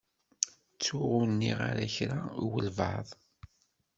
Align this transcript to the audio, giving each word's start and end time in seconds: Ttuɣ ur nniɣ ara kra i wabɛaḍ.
Ttuɣ 0.73 1.05
ur 1.17 1.25
nniɣ 1.31 1.59
ara 1.69 1.85
kra 1.95 2.19
i 2.43 2.45
wabɛaḍ. 2.51 3.09